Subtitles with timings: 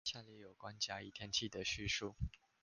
[0.03, 2.15] 下列有關甲、乙二地天氣的敘述